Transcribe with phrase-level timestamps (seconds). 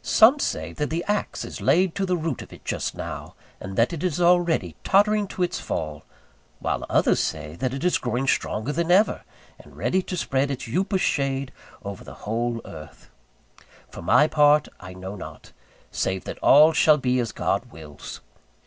[0.00, 3.76] Some say that the axe is laid to the root of it just now, and
[3.76, 6.02] that it is already tottering to its fall:
[6.60, 9.20] while others say that it is growing stronger than ever,
[9.58, 11.52] and ready to spread its upas shade
[11.84, 13.10] over the whole earth.
[13.90, 15.52] For my part, I know not,
[15.90, 18.22] save that all shall be as God wills.